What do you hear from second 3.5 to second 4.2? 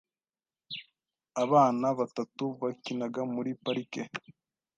parike.